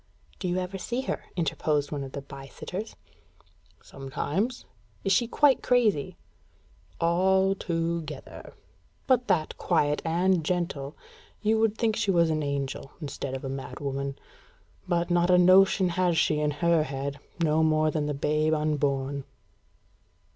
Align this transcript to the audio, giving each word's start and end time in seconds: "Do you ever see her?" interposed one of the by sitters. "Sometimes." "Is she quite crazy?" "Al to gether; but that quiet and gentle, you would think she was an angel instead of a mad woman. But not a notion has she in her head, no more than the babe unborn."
"Do 0.39 0.47
you 0.47 0.57
ever 0.57 0.79
see 0.79 1.01
her?" 1.01 1.25
interposed 1.35 1.91
one 1.91 2.03
of 2.03 2.13
the 2.13 2.23
by 2.23 2.47
sitters. 2.47 2.95
"Sometimes." 3.83 4.65
"Is 5.03 5.11
she 5.11 5.27
quite 5.27 5.61
crazy?" 5.61 6.17
"Al 6.99 7.53
to 7.59 8.01
gether; 8.01 8.55
but 9.05 9.27
that 9.27 9.55
quiet 9.59 10.01
and 10.03 10.43
gentle, 10.43 10.95
you 11.43 11.59
would 11.59 11.77
think 11.77 11.95
she 11.95 12.09
was 12.09 12.31
an 12.31 12.41
angel 12.41 12.91
instead 12.99 13.35
of 13.35 13.45
a 13.45 13.47
mad 13.47 13.79
woman. 13.79 14.17
But 14.87 15.11
not 15.11 15.29
a 15.29 15.37
notion 15.37 15.89
has 15.89 16.17
she 16.17 16.39
in 16.39 16.49
her 16.49 16.81
head, 16.81 17.19
no 17.39 17.61
more 17.61 17.91
than 17.91 18.07
the 18.07 18.15
babe 18.15 18.55
unborn." 18.55 19.23